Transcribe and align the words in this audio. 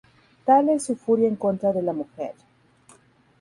Tal 0.45 0.69
es 0.69 0.83
su 0.85 0.95
furia 0.95 1.27
en 1.27 1.35
contra 1.35 1.71
de 1.73 1.83
la 1.83 1.93
mujer. 1.93 2.33